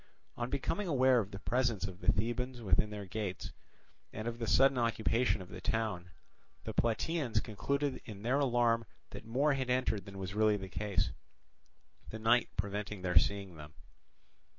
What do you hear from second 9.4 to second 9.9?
had